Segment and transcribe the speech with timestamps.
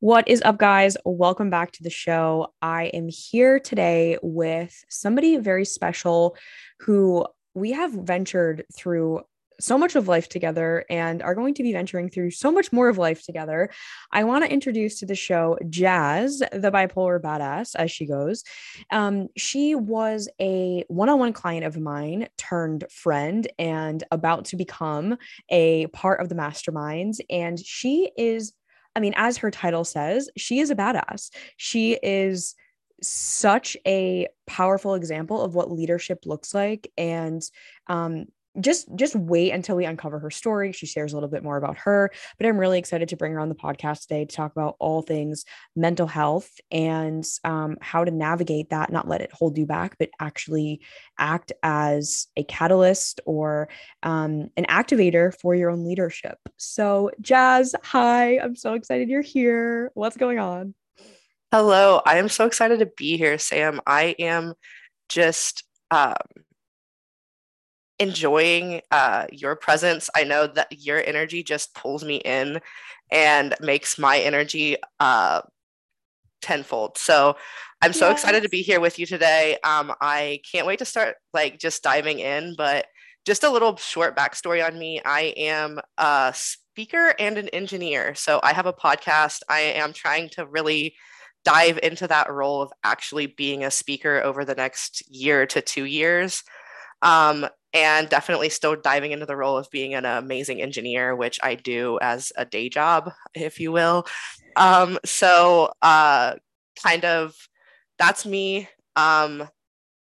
[0.00, 0.96] What is up, guys?
[1.04, 2.54] Welcome back to the show.
[2.62, 6.36] I am here today with somebody very special
[6.78, 9.22] who we have ventured through
[9.58, 12.88] so much of life together and are going to be venturing through so much more
[12.88, 13.70] of life together.
[14.12, 18.44] I want to introduce to the show Jazz, the bipolar badass, as she goes.
[18.92, 24.56] Um, she was a one on one client of mine turned friend and about to
[24.56, 25.18] become
[25.48, 27.18] a part of the masterminds.
[27.28, 28.52] And she is
[28.96, 31.30] I mean, as her title says, she is a badass.
[31.56, 32.54] She is
[33.02, 37.42] such a powerful example of what leadership looks like and
[37.86, 38.26] um,
[38.60, 41.76] just just wait until we uncover her story she shares a little bit more about
[41.76, 44.76] her but i'm really excited to bring her on the podcast today to talk about
[44.78, 45.44] all things
[45.76, 50.10] mental health and um, how to navigate that not let it hold you back but
[50.20, 50.80] actually
[51.18, 53.68] act as a catalyst or
[54.02, 56.38] um, an activator for your own leadership.
[56.56, 59.90] So jazz hi i'm so excited you're here.
[59.94, 60.74] What's going on?
[61.52, 63.80] Hello i am so excited to be here sam.
[63.86, 64.54] I am
[65.08, 66.14] just um,
[67.98, 70.08] enjoying uh, your presence.
[70.14, 72.60] I know that your energy just pulls me in
[73.10, 75.42] and makes my energy uh,
[76.40, 76.98] tenfold.
[76.98, 77.36] So
[77.82, 78.18] I'm so yes.
[78.18, 79.56] excited to be here with you today.
[79.64, 82.86] Um, I can't wait to start like just diving in, but
[83.24, 85.00] just a little short backstory on me.
[85.04, 88.14] I am a speaker and an engineer.
[88.14, 89.40] So I have a podcast.
[89.48, 90.94] I am trying to really
[91.44, 95.84] dive into that role of actually being a speaker over the next year to two
[95.84, 96.42] years.
[97.02, 101.54] Um, and definitely still diving into the role of being an amazing engineer, which I
[101.54, 104.06] do as a day job, if you will.
[104.56, 106.36] Um, so, uh,
[106.82, 107.34] kind of
[107.98, 108.68] that's me.
[108.96, 109.48] Um,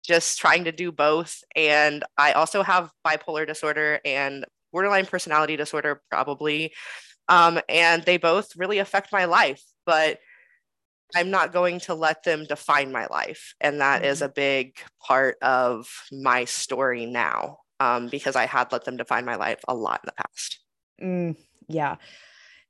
[0.04, 1.42] just trying to do both.
[1.56, 6.72] And I also have bipolar disorder and borderline personality disorder, probably.
[7.28, 10.18] Um, and they both really affect my life, but
[11.14, 13.54] I'm not going to let them define my life.
[13.60, 14.10] And that mm-hmm.
[14.10, 19.24] is a big part of my story now um, because I had let them define
[19.24, 20.60] my life a lot in the past.
[21.02, 21.36] Mm,
[21.68, 21.96] yeah.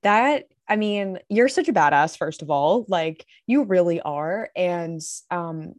[0.03, 2.85] That, I mean, you're such a badass, first of all.
[2.89, 4.51] Like, you really are.
[4.55, 5.75] And um,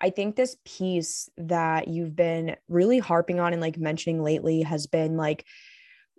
[0.00, 4.86] I think this piece that you've been really harping on and like mentioning lately has
[4.86, 5.44] been like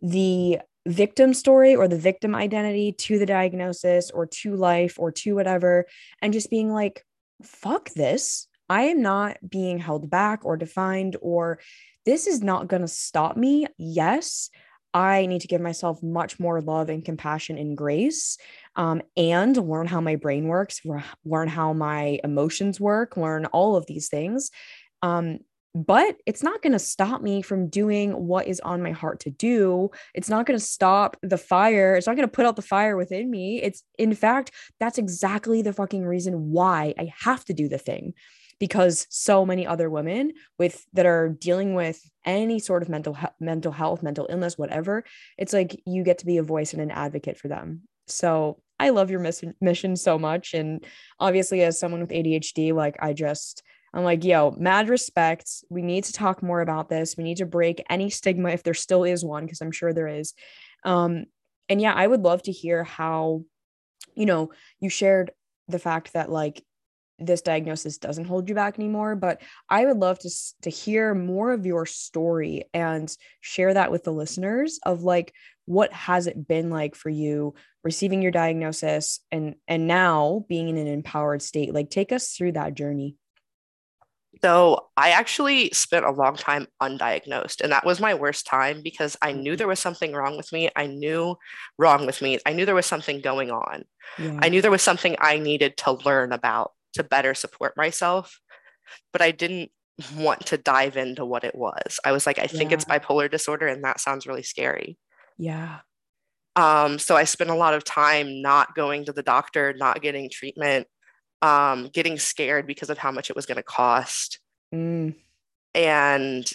[0.01, 5.35] the victim story or the victim identity to the diagnosis or to life or to
[5.35, 5.85] whatever,
[6.21, 7.05] and just being like,
[7.41, 8.47] fuck this.
[8.69, 11.59] I am not being held back or defined, or
[12.05, 13.67] this is not going to stop me.
[13.77, 14.49] Yes,
[14.93, 18.37] I need to give myself much more love and compassion and grace
[18.75, 20.81] um, and learn how my brain works,
[21.25, 24.51] learn how my emotions work, learn all of these things.
[25.01, 25.39] Um,
[25.75, 29.31] but it's not going to stop me from doing what is on my heart to
[29.31, 29.89] do.
[30.13, 31.95] It's not going to stop the fire.
[31.95, 33.61] It's not going to put out the fire within me.
[33.61, 38.13] It's, in fact, that's exactly the fucking reason why I have to do the thing
[38.59, 43.27] because so many other women with that are dealing with any sort of mental he-
[43.39, 45.03] mental health, mental illness, whatever,
[45.37, 47.81] it's like you get to be a voice and an advocate for them.
[48.07, 50.85] So I love your mission mission so much and
[51.19, 55.49] obviously as someone with ADHD like I just I'm like, yo, mad respect.
[55.69, 57.15] We need to talk more about this.
[57.15, 60.07] We need to break any stigma if there still is one, because I'm sure there
[60.07, 60.33] is.
[60.83, 61.25] Um,
[61.69, 63.43] and yeah, I would love to hear how,
[64.15, 65.31] you know, you shared
[65.67, 66.63] the fact that like
[67.19, 70.29] this diagnosis doesn't hold you back anymore but i would love to
[70.61, 75.33] to hear more of your story and share that with the listeners of like
[75.65, 77.53] what has it been like for you
[77.83, 82.51] receiving your diagnosis and and now being in an empowered state like take us through
[82.51, 83.15] that journey
[84.41, 89.15] so I actually spent a long time undiagnosed, and that was my worst time because
[89.21, 89.57] I knew mm-hmm.
[89.57, 90.69] there was something wrong with me.
[90.75, 91.37] I knew
[91.77, 92.39] wrong with me.
[92.45, 93.83] I knew there was something going on.
[94.17, 94.39] Yeah.
[94.41, 98.39] I knew there was something I needed to learn about to better support myself,
[99.11, 99.71] but I didn't
[100.15, 101.99] want to dive into what it was.
[102.03, 102.75] I was like, I think yeah.
[102.75, 104.97] it's bipolar disorder, and that sounds really scary.
[105.37, 105.79] Yeah.
[106.55, 110.29] Um, so I spent a lot of time not going to the doctor, not getting
[110.29, 110.87] treatment,
[111.43, 114.39] um, getting scared because of how much it was going to cost.
[114.73, 115.13] Mm.
[115.75, 116.49] And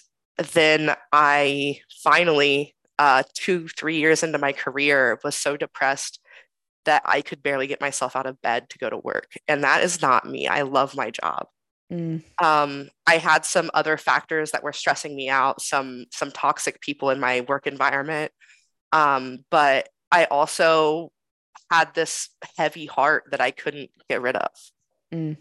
[0.53, 6.21] then I finally, uh, two, three years into my career, was so depressed
[6.87, 9.33] that I could barely get myself out of bed to go to work.
[9.47, 10.49] And that is not me.
[10.49, 11.47] I love my job.
[11.93, 12.23] Mm.
[12.43, 17.11] Um, I had some other factors that were stressing me out, some some toxic people
[17.11, 18.33] in my work environment.
[18.93, 21.13] Um, but I also
[21.71, 24.51] had this heavy heart that I couldn't get rid of.
[25.13, 25.37] Mm.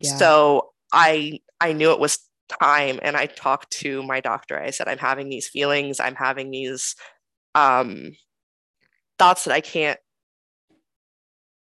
[0.00, 0.16] Yeah.
[0.16, 2.18] So I I knew it was
[2.60, 4.60] time and I talked to my doctor.
[4.60, 6.96] I said, I'm having these feelings, I'm having these
[7.54, 8.12] um
[9.18, 9.98] thoughts that I can't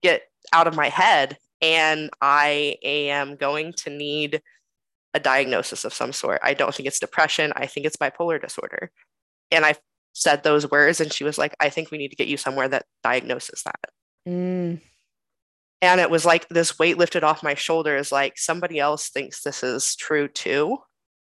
[0.03, 0.23] get
[0.53, 4.41] out of my head and I am going to need
[5.13, 6.39] a diagnosis of some sort.
[6.43, 7.51] I don't think it's depression.
[7.55, 8.91] I think it's bipolar disorder.
[9.51, 9.75] And I
[10.13, 12.67] said those words, and she was like, I think we need to get you somewhere
[12.67, 13.89] that diagnoses that.
[14.27, 14.81] Mm.
[15.81, 19.63] And it was like this weight lifted off my shoulders, like somebody else thinks this
[19.63, 20.79] is true too.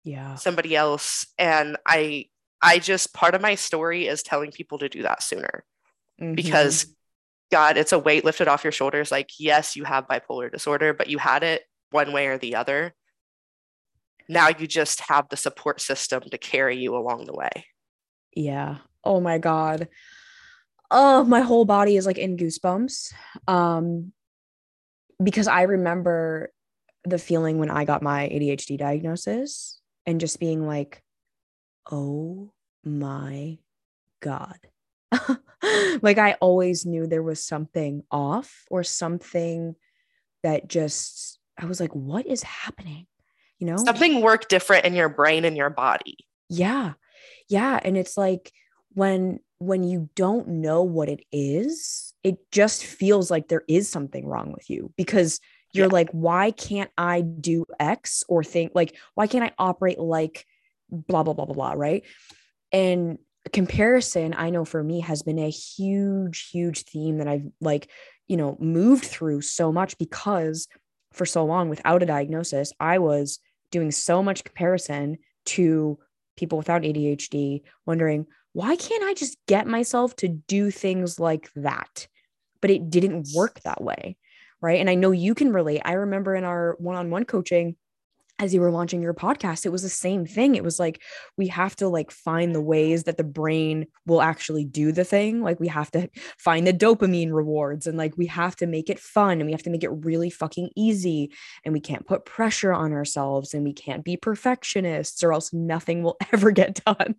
[0.02, 0.35] Yeah.
[0.35, 1.26] Somebody else.
[1.38, 2.26] And I,
[2.61, 5.64] I just, part of my story is telling people to do that sooner
[6.20, 6.35] mm-hmm.
[6.35, 6.87] because
[7.52, 9.11] God, it's a weight lifted off your shoulders.
[9.11, 12.94] Like, yes, you have bipolar disorder, but you had it one way or the other.
[14.29, 17.67] Now you just have the support system to carry you along the way.
[18.35, 18.79] Yeah.
[19.02, 19.88] Oh my God.
[20.91, 23.12] Oh, my whole body is like in goosebumps.
[23.47, 24.12] Um,
[25.22, 26.52] because I remember
[27.05, 31.02] the feeling when I got my ADHD diagnosis and just being like,
[31.90, 32.52] oh
[32.84, 33.58] my
[34.20, 34.58] God.
[36.02, 39.75] like I always knew there was something off or something
[40.43, 43.06] that just, I was like, what is happening?
[43.58, 46.16] You know, something worked different in your brain and your body.
[46.49, 46.94] Yeah.
[47.49, 47.78] Yeah.
[47.82, 48.52] And it's like
[48.93, 54.26] when, when you don't know what it is, it just feels like there is something
[54.26, 55.40] wrong with you because
[55.72, 55.93] you're yeah.
[55.93, 60.46] like, why can't I do X or think like, why can't I operate like
[60.90, 61.72] blah, blah, blah, blah, blah.
[61.72, 62.05] Right.
[62.72, 63.19] And
[63.52, 67.88] comparison, I know for me has been a huge, huge theme that I've like,
[68.28, 70.69] you know, moved through so much because
[71.12, 73.38] for so long without a diagnosis, I was
[73.70, 75.99] doing so much comparison to
[76.40, 82.08] people without ADHD, wondering, why can't I just get myself to do things like that?
[82.60, 84.16] But it didn't work that way.
[84.60, 84.81] Right.
[84.81, 85.82] And I know you can relate.
[85.84, 87.76] I remember in our one on one coaching,
[88.40, 90.54] as you were launching your podcast, it was the same thing.
[90.54, 91.02] It was like
[91.37, 95.42] we have to like find the ways that the brain will actually do the thing.
[95.42, 96.08] Like we have to
[96.38, 99.62] find the dopamine rewards and like we have to make it fun and we have
[99.64, 101.32] to make it really fucking easy.
[101.64, 106.02] And we can't put pressure on ourselves and we can't be perfectionists or else nothing
[106.02, 107.16] will ever get done.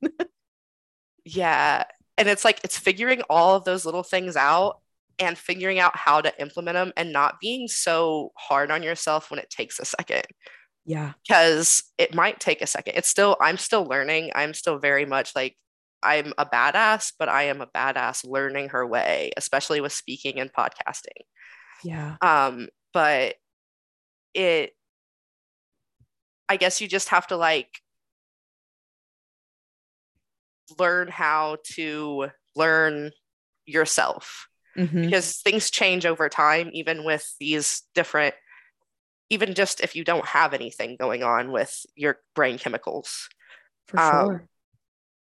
[1.23, 1.83] Yeah.
[2.17, 4.79] And it's like it's figuring all of those little things out
[5.19, 9.39] and figuring out how to implement them and not being so hard on yourself when
[9.39, 10.25] it takes a second.
[10.85, 11.13] Yeah.
[11.27, 12.95] Because it might take a second.
[12.95, 14.31] It's still, I'm still learning.
[14.35, 15.57] I'm still very much like,
[16.03, 20.51] I'm a badass, but I am a badass learning her way, especially with speaking and
[20.51, 21.21] podcasting.
[21.83, 22.15] Yeah.
[22.21, 23.35] Um, but
[24.33, 24.71] it,
[26.49, 27.69] I guess you just have to like
[30.79, 33.11] learn how to learn
[33.65, 34.47] yourself
[34.77, 35.01] mm-hmm.
[35.01, 38.35] because things change over time even with these different
[39.31, 43.27] even just if you don't have anything going on with your brain chemicals.
[43.87, 44.47] For um, sure.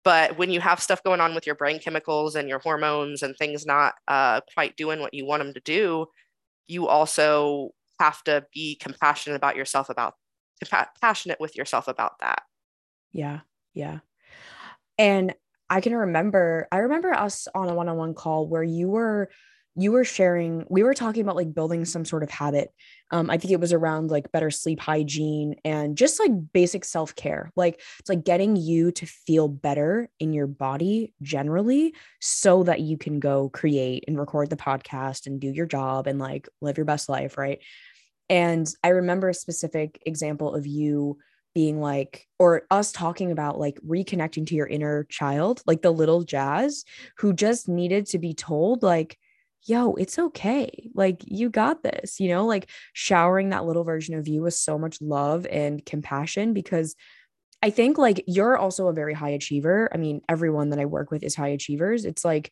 [0.04, 3.36] but when you have stuff going on with your brain chemicals and your hormones and
[3.36, 6.06] things not uh, quite doing what you want them to do
[6.68, 10.14] you also have to be compassionate about yourself about
[10.64, 12.44] compassionate with yourself about that.
[13.12, 13.40] Yeah
[13.74, 14.00] yeah.
[14.98, 15.34] And
[15.70, 19.30] I can remember, I remember us on a one on one call where you were
[19.75, 22.71] you were sharing we were talking about like building some sort of habit.
[23.12, 27.51] Um, i think it was around like better sleep hygiene and just like basic self-care.
[27.56, 32.98] Like it's like getting you to feel better in your body generally so that you
[32.98, 36.86] can go create and record the podcast and do your job and like live your
[36.86, 37.60] best life right?
[38.29, 41.17] And i remember a specific example of you
[41.55, 46.24] being like or us talking about like reconnecting to your inner child like the little
[46.24, 46.86] jazz
[47.17, 49.17] who just needed to be told like
[49.66, 54.28] yo it's okay like you got this you know like showering that little version of
[54.28, 56.96] you with so much love and compassion because
[57.62, 59.89] i think like you're also a very high achiever.
[59.94, 62.06] I mean everyone that i work with is high achievers.
[62.06, 62.51] It's like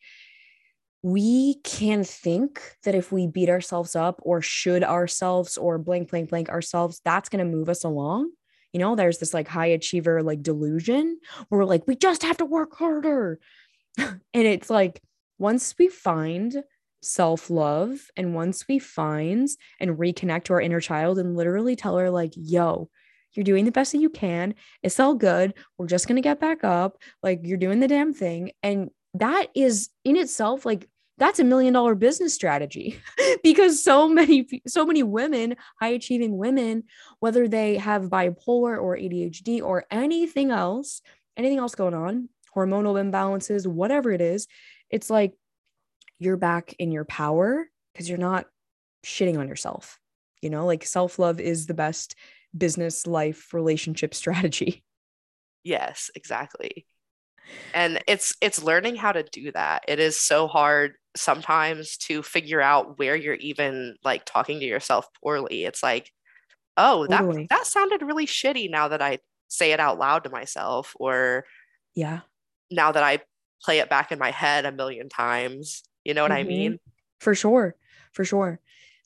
[1.02, 6.30] we can think that if we beat ourselves up or should ourselves or blank blank
[6.30, 8.30] blank ourselves that's going to move us along.
[8.72, 12.36] You know, there's this like high achiever like delusion where we're like, we just have
[12.38, 13.38] to work harder.
[13.98, 15.00] and it's like,
[15.38, 16.62] once we find
[17.02, 19.48] self love and once we find
[19.80, 22.90] and reconnect to our inner child and literally tell her, like, yo,
[23.32, 24.54] you're doing the best that you can.
[24.82, 25.54] It's all good.
[25.76, 26.98] We're just going to get back up.
[27.22, 28.52] Like, you're doing the damn thing.
[28.62, 30.88] And that is in itself like
[31.18, 33.00] that's a million dollar business strategy
[33.42, 36.84] because so many so many women high achieving women
[37.20, 41.02] whether they have bipolar or ADHD or anything else
[41.36, 44.46] anything else going on hormonal imbalances whatever it is
[44.90, 45.34] it's like
[46.18, 48.46] you're back in your power because you're not
[49.04, 49.98] shitting on yourself
[50.42, 52.14] you know like self-love is the best
[52.56, 54.82] business life relationship strategy
[55.64, 56.86] yes exactly
[57.72, 62.60] and it's it's learning how to do that it is so hard sometimes to figure
[62.60, 65.64] out where you're even like talking to yourself poorly.
[65.64, 66.10] It's like,
[66.76, 67.42] oh, totally.
[67.42, 71.44] that that sounded really shitty now that I say it out loud to myself or
[71.94, 72.20] yeah.
[72.70, 73.20] Now that I
[73.62, 75.82] play it back in my head a million times.
[76.08, 76.40] You know what mm-hmm.
[76.40, 76.80] I mean?
[77.20, 77.76] For sure.
[78.12, 78.60] For sure.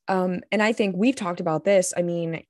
[0.06, 1.92] Um, and I think we've talked about this.
[1.97, 2.44] I mean,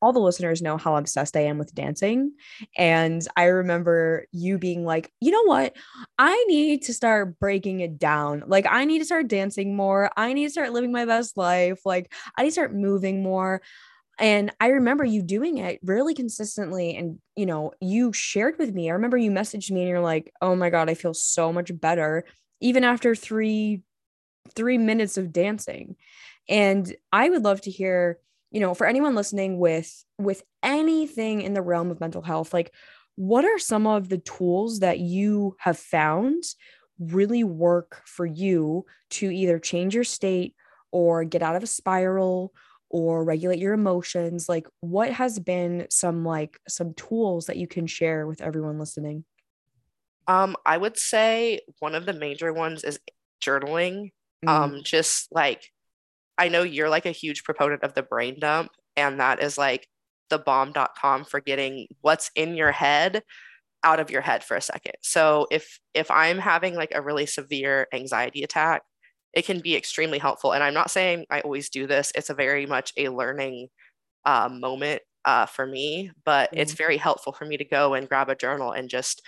[0.00, 2.32] all the listeners know how obsessed I am with dancing.
[2.78, 5.76] And I remember you being like, you know what?
[6.18, 8.44] I need to start breaking it down.
[8.46, 10.10] Like, I need to start dancing more.
[10.16, 11.82] I need to start living my best life.
[11.84, 13.60] Like, I need to start moving more.
[14.18, 16.96] And I remember you doing it really consistently.
[16.96, 18.88] And, you know, you shared with me.
[18.88, 21.70] I remember you messaged me and you're like, oh my God, I feel so much
[21.80, 22.24] better,
[22.62, 23.82] even after three,
[24.54, 25.96] three minutes of dancing.
[26.48, 28.18] And I would love to hear
[28.52, 32.72] you know for anyone listening with with anything in the realm of mental health like
[33.16, 36.44] what are some of the tools that you have found
[36.98, 40.54] really work for you to either change your state
[40.92, 42.52] or get out of a spiral
[42.90, 47.86] or regulate your emotions like what has been some like some tools that you can
[47.86, 49.24] share with everyone listening
[50.28, 52.98] um i would say one of the major ones is
[53.42, 54.10] journaling
[54.44, 54.48] mm.
[54.48, 55.70] um just like
[56.38, 59.88] I know you're like a huge proponent of the brain dump, and that is like
[60.30, 63.22] the bomb.com for getting what's in your head
[63.84, 64.94] out of your head for a second.
[65.02, 68.82] So if if I'm having like a really severe anxiety attack,
[69.34, 70.52] it can be extremely helpful.
[70.52, 72.12] And I'm not saying I always do this.
[72.14, 73.68] It's a very much a learning
[74.24, 76.60] uh, moment uh, for me, but mm-hmm.
[76.60, 79.22] it's very helpful for me to go and grab a journal and just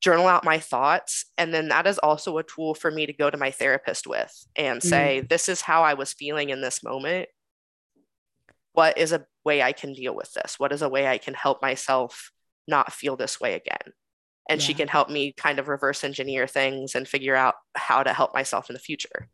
[0.00, 1.26] journal out my thoughts.
[1.36, 4.32] And then that is also a tool for me to go to my therapist with
[4.56, 5.28] and say, mm.
[5.28, 7.28] this is how I was feeling in this moment.
[8.72, 10.58] What is a way I can deal with this?
[10.58, 12.32] What is a way I can help myself
[12.66, 13.92] not feel this way again?
[14.48, 14.66] And yeah.
[14.66, 18.32] she can help me kind of reverse engineer things and figure out how to help
[18.32, 19.28] myself in the future.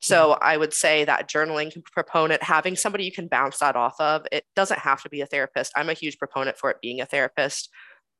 [0.00, 4.26] So I would say that journaling proponent, having somebody you can bounce that off of,
[4.30, 5.72] it doesn't have to be a therapist.
[5.74, 7.70] I'm a huge proponent for it being a therapist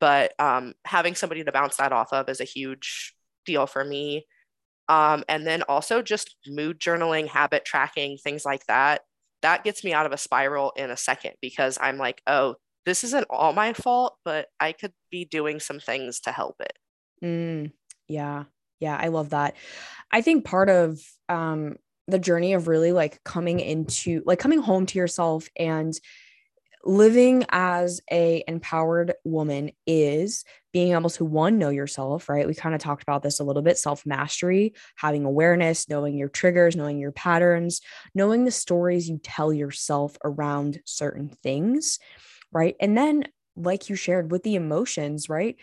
[0.01, 4.27] but um, having somebody to bounce that off of is a huge deal for me.
[4.89, 9.03] Um, and then also just mood journaling, habit tracking, things like that.
[9.43, 13.03] That gets me out of a spiral in a second because I'm like, oh, this
[13.03, 16.73] isn't all my fault, but I could be doing some things to help it.
[17.23, 17.73] Mm,
[18.09, 18.45] yeah.
[18.79, 18.97] Yeah.
[19.01, 19.57] I love that.
[20.13, 21.77] I think part of um,
[22.07, 25.99] the journey of really like coming into, like coming home to yourself and
[26.87, 32.47] living as a empowered woman is being able to one know yourself right?
[32.47, 36.29] We kind of talked about this a little bit self mastery having awareness knowing your
[36.29, 37.81] triggers knowing your patterns
[38.15, 41.99] knowing the stories you tell yourself around certain things
[42.53, 42.77] right?
[42.81, 43.25] And then
[43.57, 45.57] like you shared with the emotions right?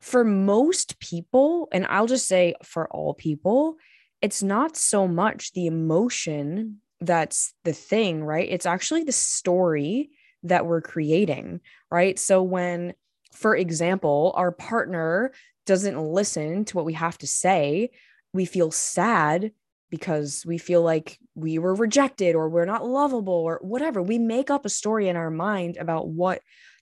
[0.00, 3.76] For most people and i'll just say for all people
[4.20, 8.48] it's not so much the emotion that's the thing right?
[8.48, 10.10] It's actually the story
[10.44, 11.60] that we're creating,
[11.90, 12.18] right?
[12.18, 12.94] So when,
[13.32, 15.32] for example, our partner
[15.66, 17.90] doesn't listen to what we have to say,
[18.32, 19.52] we feel sad
[19.90, 24.02] because we feel like we were rejected or we're not lovable or whatever.
[24.02, 26.40] We make up a story in our mind about what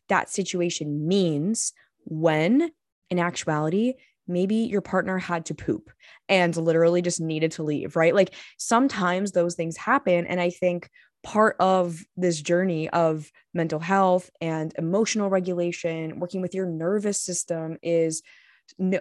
[0.08, 1.72] that situation means
[2.04, 2.70] when
[3.10, 3.94] in actuality,
[4.26, 5.90] maybe your partner had to poop
[6.28, 8.14] and literally just needed to leave, right?
[8.14, 10.26] Like sometimes those things happen.
[10.26, 10.88] And I think
[11.22, 17.78] part of this journey of mental health and emotional regulation, working with your nervous system,
[17.82, 18.22] is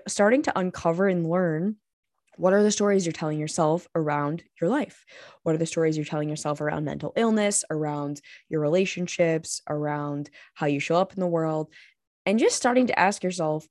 [0.07, 1.77] starting to uncover and learn
[2.37, 5.05] what are the stories you're telling yourself around your life?
[5.43, 10.65] What are the stories you're telling yourself around mental illness, around your relationships, around how
[10.65, 11.71] you show up in the world?
[12.25, 13.67] And just starting to ask yourself,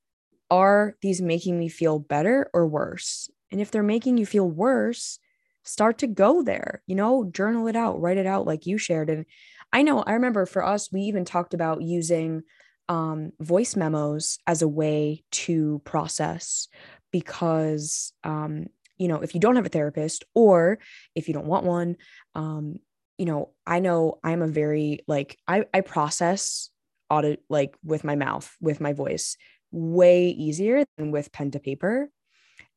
[0.49, 3.29] are these making me feel better or worse?
[3.51, 5.19] And if they're making you feel worse,
[5.63, 9.09] start to go there, you know, journal it out, write it out like you shared.
[9.09, 9.25] And
[9.71, 12.43] I know, I remember for us, we even talked about using
[12.89, 16.67] um, voice memos as a way to process
[17.11, 20.79] because, um, you know, if you don't have a therapist or
[21.15, 21.97] if you don't want one,
[22.35, 22.77] um,
[23.17, 26.69] you know, I know I'm a very like, I, I process
[27.09, 29.37] audit like with my mouth, with my voice
[29.71, 32.09] way easier than with pen to paper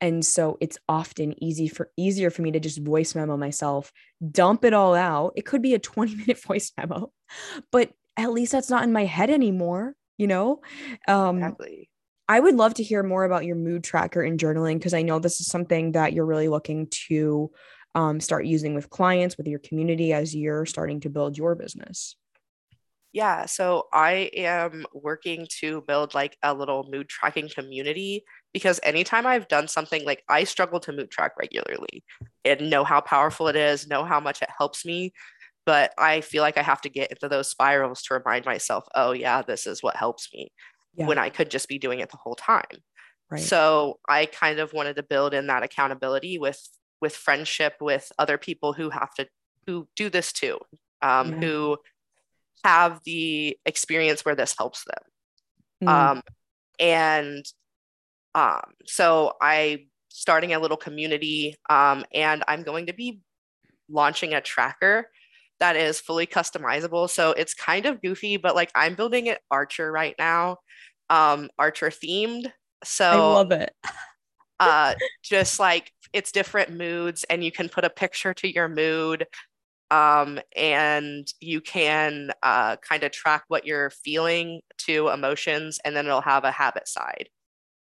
[0.01, 3.93] and so it's often easy for easier for me to just voice memo myself
[4.31, 5.33] dump it all out.
[5.37, 7.13] It could be a 20 minute voice memo
[7.71, 10.61] but at least that's not in my head anymore you know?
[11.09, 11.91] Um exactly.
[12.29, 15.19] i would love to hear more about your mood tracker and journaling because i know
[15.19, 17.51] this is something that you're really looking to
[17.95, 22.17] um, start using with clients with your community as you're starting to build your business.
[23.13, 29.27] Yeah, so I am working to build like a little mood tracking community because anytime
[29.27, 32.05] I've done something like I struggle to mood track regularly
[32.45, 35.13] and know how powerful it is, know how much it helps me.
[35.67, 39.13] But I feel like I have to get into those spirals to remind myself, oh,
[39.13, 40.53] yeah, this is what helps me
[40.95, 41.07] yeah.
[41.07, 42.63] when I could just be doing it the whole time.
[43.29, 43.43] Right.
[43.43, 46.61] So I kind of wanted to build in that accountability with
[47.01, 49.27] with friendship with other people who have to
[49.67, 50.59] who do this too,
[51.03, 51.41] um, yeah.
[51.41, 51.79] who
[52.63, 55.89] have the experience where this helps them.
[55.89, 55.89] Mm.
[55.89, 56.23] Um,
[56.79, 57.45] and
[58.35, 63.21] um, so I starting a little community, um, and I'm going to be
[63.89, 65.11] launching a tracker
[65.61, 67.09] that is fully customizable.
[67.09, 70.59] So it's kind of goofy, but like I'm building it Archer right now,
[71.11, 72.51] um, Archer themed.
[72.85, 73.73] So I love it.
[74.61, 79.27] uh, just like it's different moods, and you can put a picture to your mood.
[79.91, 86.07] Um, and you can uh, kind of track what you're feeling to emotions, and then
[86.07, 87.29] it'll have a habit side.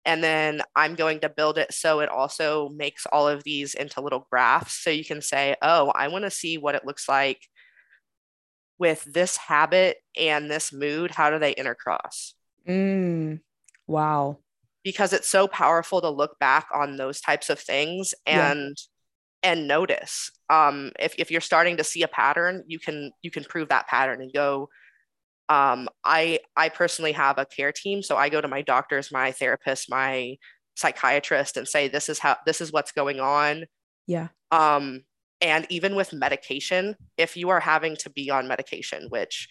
[0.08, 4.00] And then I'm going to build it so it also makes all of these into
[4.00, 4.82] little graphs.
[4.82, 7.42] So you can say, oh, I want to see what it looks like
[8.80, 11.12] with this habit and this mood.
[11.12, 12.34] How do they intercross?
[12.66, 13.42] Mm,
[13.86, 14.38] wow.
[14.82, 18.78] Because it's so powerful to look back on those types of things and
[19.44, 19.52] yeah.
[19.52, 20.32] and notice.
[20.50, 23.88] Um, if, if you're starting to see a pattern, you can you can prove that
[23.88, 24.70] pattern and go,
[25.50, 29.32] um, I I personally have a care team, so I go to my doctors, my
[29.32, 30.38] therapist, my
[30.76, 33.66] psychiatrist, and say this is how this is what's going on.
[34.08, 34.28] Yeah.
[34.52, 35.04] Um,
[35.40, 39.48] and even with medication, if you are having to be on medication, which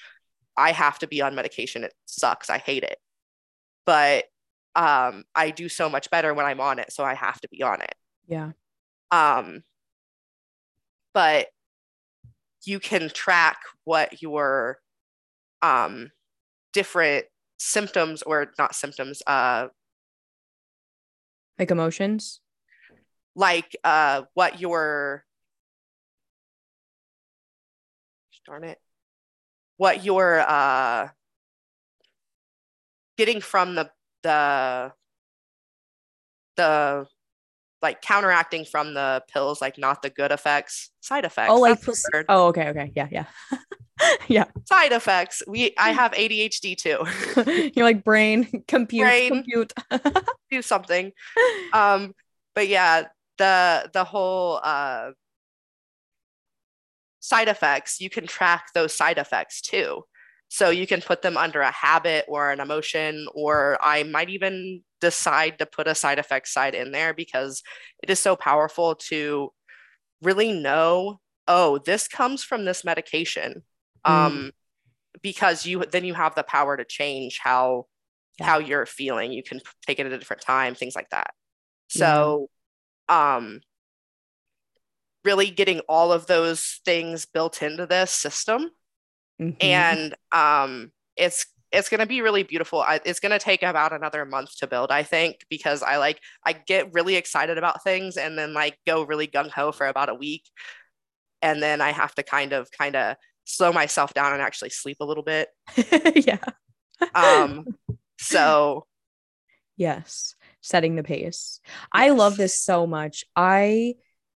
[0.57, 2.50] I have to be on medication, it sucks.
[2.50, 2.99] I hate it,
[3.87, 4.25] but
[4.75, 7.62] um, I do so much better when I'm on it, so I have to be
[7.62, 7.95] on it.
[8.26, 8.53] Yeah.
[9.11, 9.62] Um,
[11.15, 11.47] but
[12.67, 14.81] you can track what your
[15.66, 16.12] um,
[16.73, 17.26] different
[17.58, 19.68] symptoms or not symptoms, uh,
[21.58, 22.40] like emotions,
[23.35, 25.25] like uh, what your
[28.46, 28.78] darn it,
[29.76, 31.09] what you're uh,
[33.16, 33.90] getting from the
[34.22, 34.92] the
[36.57, 37.07] the
[37.83, 41.50] like counteracting from the pills, like not the good effects, side effects.
[41.52, 41.79] Oh, like
[42.29, 43.26] oh, okay, okay, yeah, yeah.
[44.29, 44.45] yeah.
[44.64, 45.42] Side effects.
[45.47, 47.71] We I have ADHD too.
[47.75, 49.73] You're like brain, compute, brain, compute.
[50.51, 51.12] do something.
[51.73, 52.14] Um,
[52.55, 53.05] but yeah,
[53.38, 55.11] the the whole uh
[57.21, 60.03] side effects, you can track those side effects too.
[60.49, 64.83] So you can put them under a habit or an emotion, or I might even
[65.01, 67.62] decide to put a side effect side in there because
[68.03, 69.51] it is so powerful to
[70.23, 73.62] really know oh, this comes from this medication
[74.07, 74.51] um, mm.
[75.23, 77.87] because you then you have the power to change how
[78.38, 78.47] yeah.
[78.47, 79.33] how you're feeling.
[79.33, 81.35] You can take it at a different time, things like that.
[81.88, 82.49] So,
[83.09, 83.37] yeah.
[83.37, 83.61] um,
[85.25, 88.71] really getting all of those things built into this system,
[89.40, 89.57] mm-hmm.
[89.61, 92.81] and um, it's it's going to be really beautiful.
[92.81, 96.21] I, it's going to take about another month to build, I think, because I like
[96.45, 100.09] I get really excited about things and then like go really gung ho for about
[100.09, 100.45] a week,
[101.42, 104.98] and then I have to kind of kind of slow myself down and actually sleep
[105.00, 105.48] a little bit.
[106.14, 106.38] yeah.
[107.14, 107.66] um
[108.18, 108.87] so
[109.76, 111.61] yes, setting the pace.
[111.64, 111.72] Yes.
[111.92, 113.24] I love this so much.
[113.35, 113.94] I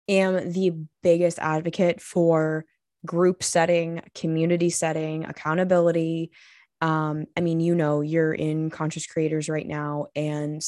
[0.08, 2.64] am the biggest advocate for
[3.04, 6.30] group setting, community setting, accountability.
[6.80, 10.62] Um, I mean, you know, you're in conscious creators right now, and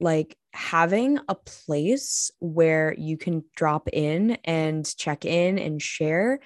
[0.00, 6.40] like having a place where you can drop in and check in and share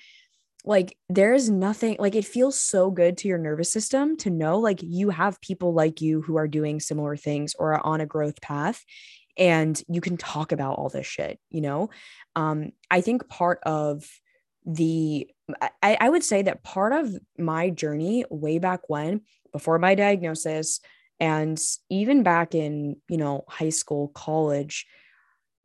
[0.64, 4.80] like there's nothing like it feels so good to your nervous system to know like
[4.82, 8.40] you have people like you who are doing similar things or are on a growth
[8.40, 8.84] path
[9.36, 11.90] and you can talk about all this shit you know?
[12.36, 14.04] Um i think part of
[14.64, 15.28] the
[15.82, 19.22] I, I would say that part of my journey way back when
[19.52, 20.80] before my diagnosis
[21.18, 24.86] and even back in you know high school college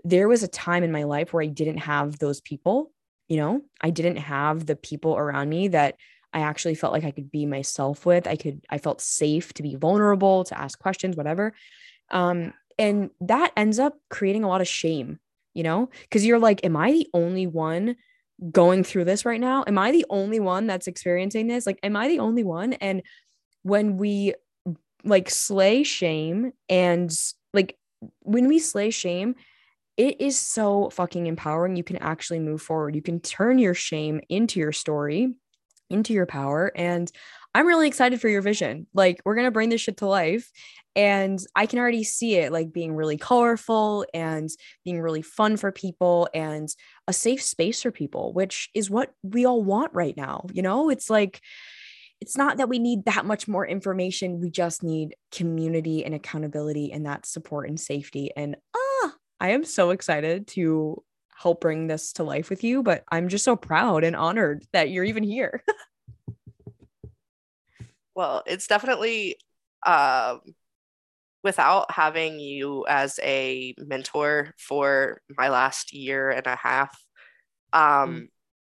[0.04, 2.92] there was a time in my life where i didn't have those people
[3.28, 5.96] you know i didn't have the people around me that
[6.34, 8.28] i actually felt like i could be myself with.
[8.28, 11.54] I could i felt safe to be vulnerable to ask questions whatever.
[12.12, 15.20] Um and that ends up creating a lot of shame
[15.54, 17.96] you know because you're like am i the only one
[18.52, 19.64] going through this right now?
[19.66, 21.66] Am i the only one that's experiencing this?
[21.66, 22.74] Like am i the only one?
[22.74, 23.02] And
[23.64, 24.34] when we
[25.04, 27.12] like slay shame and
[27.54, 27.78] like
[28.22, 29.36] when we slay shame
[29.98, 31.76] it is so fucking empowering.
[31.76, 32.96] You can actually move forward.
[32.96, 35.34] You can turn your shame into your story,
[35.90, 36.72] into your power.
[36.76, 37.12] And
[37.56, 38.86] I'm really excited for your vision.
[38.94, 40.52] Like, we're going to bring this shit to life.
[40.96, 44.50] And I can already see it like being really colorful and
[44.84, 46.70] being really fun for people and
[47.08, 50.46] a safe space for people, which is what we all want right now.
[50.52, 51.42] You know, it's like,
[52.20, 54.40] it's not that we need that much more information.
[54.40, 58.32] We just need community and accountability and that support and safety.
[58.36, 58.87] And ah,
[59.40, 61.04] I am so excited to
[61.36, 64.90] help bring this to life with you, but I'm just so proud and honored that
[64.90, 65.64] you're even here.
[68.16, 69.38] well, it's definitely
[69.86, 70.42] um,
[71.44, 76.98] without having you as a mentor for my last year and a half,
[77.74, 78.28] um, mm.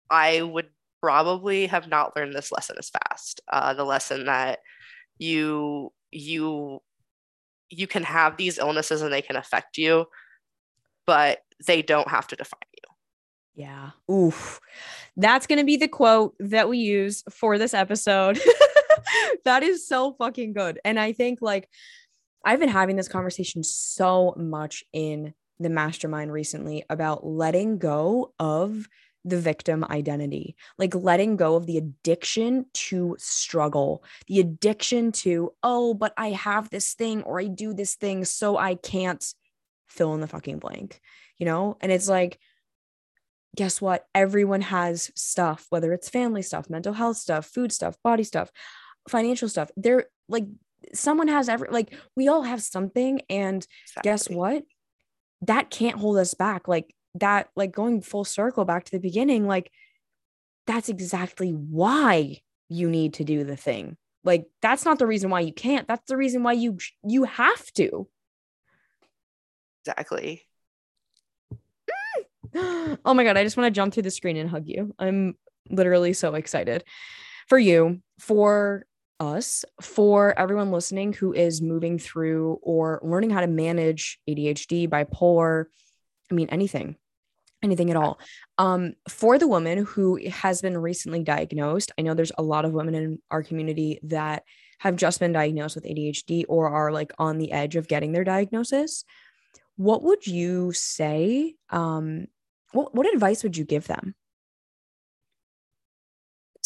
[0.10, 0.68] I would
[1.02, 3.42] probably have not learned this lesson as fast.
[3.48, 4.60] Uh, the lesson that
[5.18, 6.82] you you
[7.70, 10.06] you can have these illnesses and they can affect you,
[11.10, 13.64] but they don't have to define you.
[13.64, 13.90] Yeah.
[14.14, 14.60] Oof.
[15.18, 18.40] That's going to be the quote that we use for this episode.
[19.44, 20.80] that is so fucking good.
[20.86, 21.68] And I think like
[22.46, 28.88] I've been having this conversation so much in the mastermind recently about letting go of
[29.26, 35.96] the victim identity, like letting go of the addiction to struggle, the addiction to, oh,
[35.96, 39.26] but I have this thing or I do this thing, so I can't
[39.90, 41.02] fill in the fucking blank,
[41.38, 41.78] you know?
[41.82, 42.40] And it's like,
[43.56, 44.06] guess what?
[44.14, 48.52] Everyone has stuff, whether it's family stuff, mental health stuff, food stuff, body stuff,
[49.10, 49.72] financial stuff.
[49.76, 50.46] They're like,
[50.94, 53.22] someone has every, like, we all have something.
[53.30, 54.10] And exactly.
[54.10, 54.64] guess what?
[55.42, 56.68] That can't hold us back.
[56.68, 59.72] Like, that, like, going full circle back to the beginning, like,
[60.68, 63.98] that's exactly why you need to do the thing.
[64.24, 65.88] Like, that's not the reason why you can't.
[65.88, 68.08] That's the reason why you you have to.
[69.86, 70.44] Exactly.
[72.56, 74.94] oh my god, I just want to jump through the screen and hug you.
[74.98, 75.36] I'm
[75.70, 76.84] literally so excited
[77.48, 78.86] for you, for
[79.20, 85.66] us, for everyone listening who is moving through or learning how to manage ADHD, bipolar,
[86.32, 86.96] I mean anything.
[87.62, 88.20] Anything at all.
[88.58, 92.72] Um, for the woman who has been recently diagnosed, I know there's a lot of
[92.72, 94.44] women in our community that
[94.80, 98.24] have just been diagnosed with ADHD or are like on the edge of getting their
[98.24, 99.04] diagnosis
[99.80, 101.56] what would you say?
[101.70, 102.28] Um,
[102.74, 104.14] what, what advice would you give them?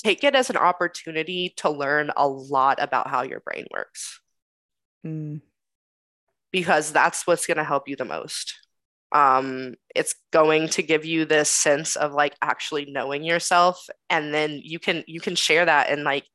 [0.03, 4.19] Take it as an opportunity to learn a lot about how your brain works.
[5.05, 5.41] Mm.
[6.51, 8.55] Because that's what's going to help you the most.
[9.11, 14.59] Um, it's going to give you this sense of like actually knowing yourself and then
[14.63, 16.25] you can you can share that and like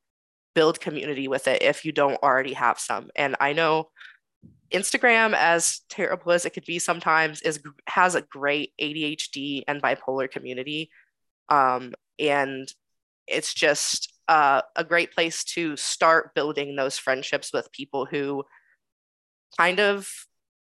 [0.55, 3.89] build community with it if you don't already have some and i know
[4.71, 10.29] Instagram, as terrible as it could be sometimes, is has a great ADHD and bipolar
[10.29, 10.91] community,
[11.49, 12.71] um, and
[13.27, 18.43] it's just uh, a great place to start building those friendships with people who
[19.57, 20.09] kind of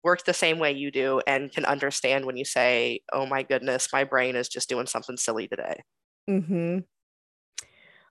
[0.03, 3.89] work the same way you do and can understand when you say, "Oh my goodness,
[3.93, 5.83] my brain is just doing something silly today."
[6.27, 6.79] Hmm.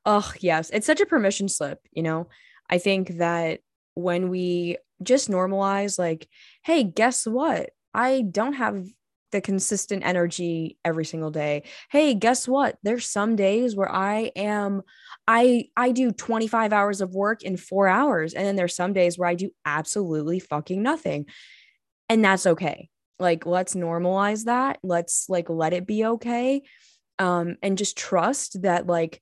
[0.06, 1.80] Oh yes, it's such a permission slip.
[1.92, 2.28] You know,
[2.70, 3.60] I think that
[3.94, 6.28] when we just normalize like
[6.64, 7.70] hey guess what?
[7.92, 8.86] I don't have
[9.34, 11.64] the consistent energy every single day.
[11.90, 12.76] Hey guess what?
[12.84, 14.82] There's some days where i am
[15.26, 19.18] i i do 25 hours of work in 4 hours and then there's some days
[19.18, 21.26] where i do absolutely fucking nothing.
[22.08, 22.90] And that's okay.
[23.18, 24.78] Like let's normalize that.
[24.82, 26.62] Let's like let it be okay.
[27.18, 29.20] Um and just trust that like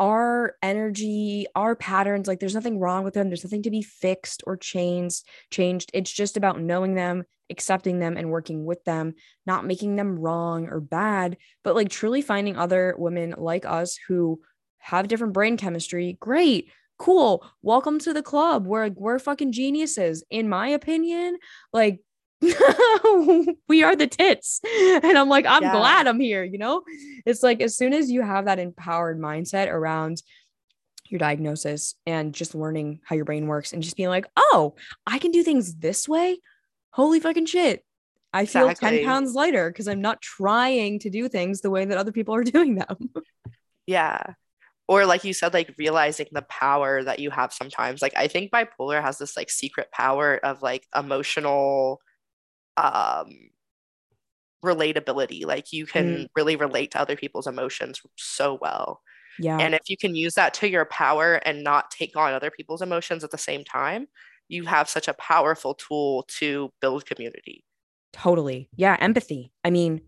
[0.00, 3.28] our energy, our patterns, like there's nothing wrong with them.
[3.28, 5.90] There's nothing to be fixed or changed, changed.
[5.94, 9.14] It's just about knowing them, accepting them and working with them,
[9.46, 14.40] not making them wrong or bad, but like truly finding other women like us who
[14.78, 16.18] have different brain chemistry.
[16.20, 16.70] Great.
[16.98, 17.44] Cool.
[17.62, 18.66] Welcome to the club.
[18.66, 21.38] We're we're fucking geniuses in my opinion.
[21.72, 22.00] Like
[23.68, 24.60] we are the tits.
[24.64, 25.72] And I'm like, I'm yeah.
[25.72, 26.82] glad I'm here, you know?
[27.26, 30.22] It's like as soon as you have that empowered mindset around
[31.08, 34.74] your diagnosis and just learning how your brain works and just being like, oh,
[35.06, 36.38] I can do things this way.
[36.90, 37.84] Holy fucking shit.
[38.32, 38.98] I feel exactly.
[38.98, 42.34] 10 pounds lighter because I'm not trying to do things the way that other people
[42.34, 43.10] are doing them.
[43.86, 44.34] yeah.
[44.86, 48.02] Or like you said, like realizing the power that you have sometimes.
[48.02, 52.00] Like I think bipolar has this like secret power of like emotional
[52.76, 53.50] um
[54.64, 55.44] relatability.
[55.44, 56.26] Like you can mm.
[56.34, 59.02] really relate to other people's emotions so well.
[59.38, 59.58] Yeah.
[59.58, 62.80] And if you can use that to your power and not take on other people's
[62.80, 64.06] emotions at the same time
[64.48, 67.64] you have such a powerful tool to build community.
[68.12, 68.68] Totally.
[68.76, 69.52] Yeah empathy.
[69.64, 70.02] I mean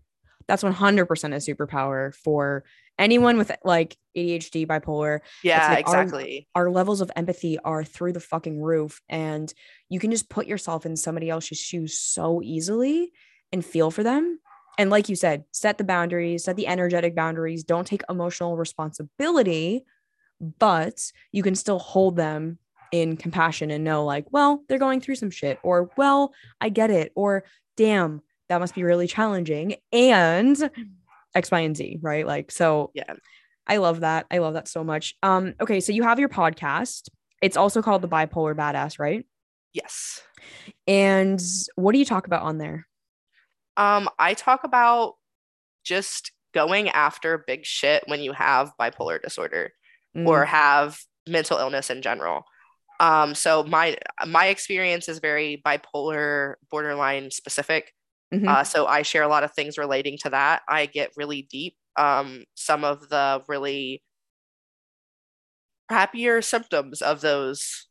[0.47, 2.63] that's 100% a superpower for
[2.97, 5.19] anyone with like ADHD, bipolar.
[5.43, 6.47] Yeah, like exactly.
[6.55, 9.01] Our, our, levels of empathy are through the fucking roof.
[9.09, 9.53] And
[9.89, 13.11] you can just put yourself in somebody else's shoes so easily
[13.51, 14.39] and feel for them.
[14.77, 19.83] And like you said, set the boundaries, set the energetic boundaries, don't take emotional responsibility,
[20.59, 22.59] but you can still hold them
[22.91, 26.31] in compassion and know, like, well, they're going through some shit, or well,
[26.61, 27.43] I get it, or
[27.75, 29.75] damn, that must be really challenging.
[29.91, 30.69] And
[31.35, 32.25] X, Y, and Z, right?
[32.25, 33.13] Like, so yeah,
[33.65, 34.25] I love that.
[34.31, 35.15] I love that so much.
[35.23, 37.09] Um, okay, so you have your podcast.
[37.41, 39.25] It's also called the Bipolar Badass, right?
[39.73, 40.21] Yes.
[40.87, 41.41] And
[41.75, 42.87] what do you talk about on there?
[43.75, 45.15] Um, I talk about
[45.83, 49.71] just going after big shit when you have bipolar disorder
[50.15, 50.25] mm.
[50.25, 52.43] or have mental illness in general.
[52.99, 57.93] Um, so my my experience is very bipolar, borderline specific.
[58.33, 58.47] Mm-hmm.
[58.47, 60.61] Uh, so I share a lot of things relating to that.
[60.67, 61.75] I get really deep.
[61.95, 64.03] Um, some of the really
[65.89, 67.87] happier symptoms of those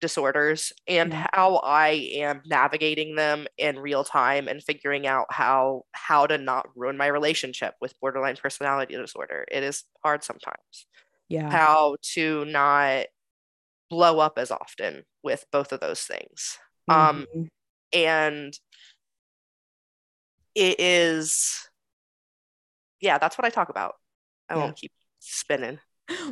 [0.00, 1.24] disorders and mm-hmm.
[1.32, 6.68] how I am navigating them in real time and figuring out how how to not
[6.74, 9.44] ruin my relationship with borderline personality disorder.
[9.50, 10.86] It is hard sometimes.
[11.28, 11.50] Yeah.
[11.50, 13.06] How to not
[13.90, 16.58] blow up as often with both of those things.
[16.88, 17.40] Um, mm-hmm.
[17.40, 17.48] Um
[17.92, 18.54] and
[20.54, 21.68] it is
[23.00, 23.94] yeah that's what i talk about
[24.48, 24.64] i yeah.
[24.64, 25.78] won't keep spinning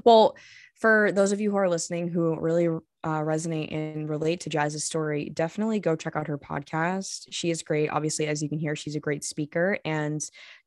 [0.05, 0.37] well
[0.75, 2.69] for those of you who are listening who really
[3.05, 7.27] uh, resonate and relate to Jazz's story, definitely go check out her podcast.
[7.31, 7.91] She is great.
[7.91, 10.21] Obviously, as you can hear, she's a great speaker, and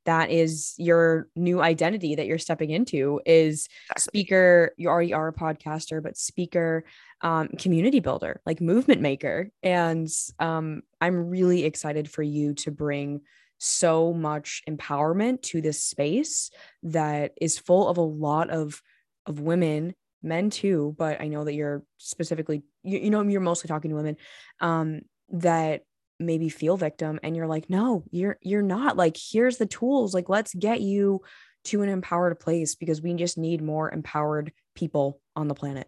[0.05, 4.73] that is your new identity that you're stepping into is speaker.
[4.77, 6.85] You already are a podcaster, but speaker,
[7.21, 10.09] um, community builder, like movement maker, and
[10.39, 13.21] um, I'm really excited for you to bring
[13.63, 16.49] so much empowerment to this space
[16.83, 18.81] that is full of a lot of
[19.25, 19.93] of women
[20.23, 23.95] men too but i know that you're specifically you, you know you're mostly talking to
[23.95, 24.17] women
[24.59, 25.83] um that
[26.21, 28.95] maybe feel victim and you're like no you're you're not.
[28.95, 30.13] Like here's the tools.
[30.13, 31.21] Like let's get you
[31.65, 35.87] to an empowered place because we just need more empowered people on the planet.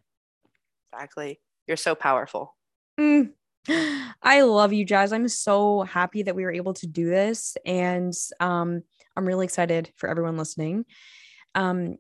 [0.92, 1.40] Exactly.
[1.68, 2.56] You're so powerful.
[3.00, 3.32] Mm,
[3.70, 5.14] I love you, Jazz.
[5.14, 7.58] I'm so happy that we were able to do this.
[7.66, 8.84] And um,
[9.16, 10.86] I'm really excited for everyone listening.
[11.56, 11.98] Um,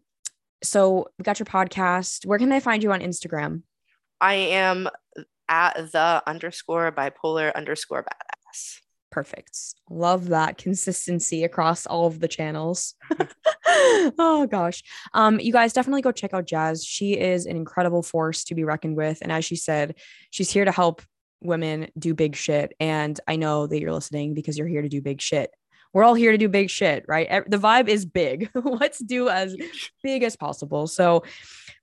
[0.63, 2.25] so we got your podcast.
[2.25, 3.63] Where can they find you on Instagram?
[4.19, 4.89] I am
[5.49, 8.79] at the underscore bipolar underscore badass.
[9.11, 9.57] Perfect.
[9.89, 12.95] Love that consistency across all of the channels.
[13.67, 14.83] oh gosh.
[15.13, 16.83] Um, you guys definitely go check out Jazz.
[16.83, 19.19] She is an incredible force to be reckoned with.
[19.21, 19.95] And as she said,
[20.31, 21.01] she's here to help
[21.43, 22.73] women do big shit.
[22.79, 25.51] And I know that you're listening because you're here to do big shit.
[25.93, 27.43] We're all here to do big shit, right?
[27.47, 28.49] The vibe is big.
[28.55, 29.55] Let's do as
[30.01, 30.87] big as possible.
[30.87, 31.23] So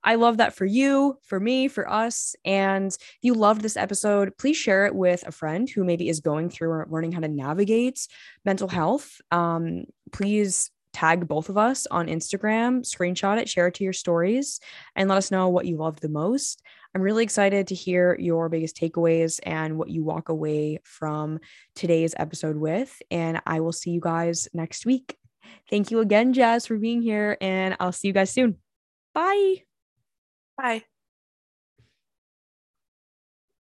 [0.03, 2.35] I love that for you, for me, for us.
[2.45, 6.21] And if you loved this episode, please share it with a friend who maybe is
[6.21, 8.09] going through or learning how to navigate
[8.45, 9.21] mental health.
[9.31, 14.61] Um, please tag both of us on Instagram, screenshot it, share it to your stories,
[14.97, 16.63] and let us know what you loved the most.
[16.95, 21.39] I'm really excited to hear your biggest takeaways and what you walk away from
[21.75, 23.01] today's episode with.
[23.11, 25.17] And I will see you guys next week.
[25.69, 28.57] Thank you again, Jazz, for being here, and I'll see you guys soon.
[29.15, 29.63] Bye.
[30.57, 30.90] Bye.